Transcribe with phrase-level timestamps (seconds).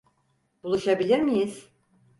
[0.63, 1.67] Buluşabilir miyiz?